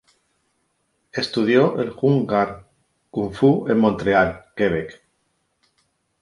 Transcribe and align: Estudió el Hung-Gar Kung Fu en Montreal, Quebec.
Estudió 1.21 1.67
el 1.83 1.91
Hung-Gar 1.95 2.47
Kung 3.11 3.31
Fu 3.41 3.51
en 3.67 3.77
Montreal, 3.85 4.33
Quebec. 4.55 4.97